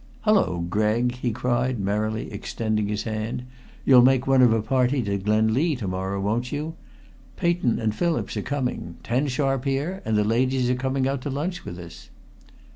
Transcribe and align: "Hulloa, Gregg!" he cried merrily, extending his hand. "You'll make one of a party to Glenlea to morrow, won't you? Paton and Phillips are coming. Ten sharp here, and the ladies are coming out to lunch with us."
"Hulloa, 0.21 0.63
Gregg!" 0.63 1.11
he 1.17 1.31
cried 1.31 1.79
merrily, 1.79 2.31
extending 2.33 2.87
his 2.87 3.03
hand. 3.03 3.43
"You'll 3.85 4.01
make 4.01 4.25
one 4.25 4.41
of 4.41 4.51
a 4.51 4.59
party 4.63 5.03
to 5.03 5.19
Glenlea 5.19 5.75
to 5.75 5.87
morrow, 5.87 6.19
won't 6.19 6.51
you? 6.51 6.73
Paton 7.37 7.77
and 7.77 7.93
Phillips 7.93 8.35
are 8.35 8.41
coming. 8.41 8.95
Ten 9.03 9.27
sharp 9.27 9.63
here, 9.65 10.01
and 10.03 10.17
the 10.17 10.23
ladies 10.23 10.71
are 10.71 10.73
coming 10.73 11.07
out 11.07 11.21
to 11.21 11.29
lunch 11.29 11.65
with 11.65 11.77
us." 11.77 12.09